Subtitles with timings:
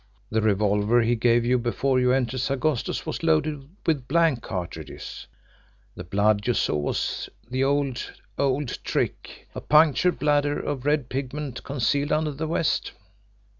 [0.31, 5.27] The revolver he gave you before you entered Sagosto's was loaded with blank cartridges,
[5.93, 11.63] the blood you saw was the old, old trick a punctured bladder of red pigment
[11.63, 12.93] concealed under the vest."